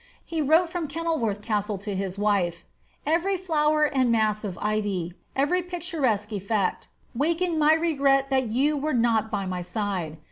He 0.25 0.41
wrote 0.41 0.71
from 0.71 0.87
Kenilworth 0.87 1.43
Castle 1.43 1.77
to 1.77 1.93
his 1.93 2.17
wife, 2.17 2.63
"Every 3.05 3.37
flower 3.37 3.83
and 3.83 4.11
mass 4.11 4.43
of 4.43 4.57
ivy, 4.59 5.13
every 5.35 5.61
picturesque 5.61 6.31
effect, 6.31 6.87
waked 7.13 7.51
my 7.51 7.75
regret 7.75 8.31
that 8.31 8.47
you 8.47 8.75
were 8.77 8.95
not 8.95 9.29
by 9.29 9.45
my 9.45 9.61
side.... 9.61 10.17